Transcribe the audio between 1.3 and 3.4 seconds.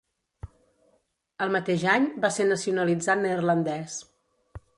El mateix any va ser nacionalitzat